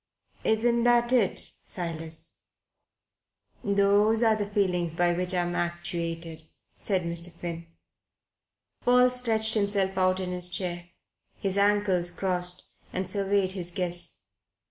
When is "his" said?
10.31-10.49, 11.37-11.55, 13.51-13.69